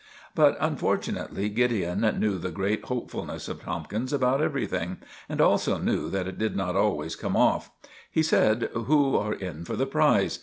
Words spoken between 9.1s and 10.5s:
are in for the prize?"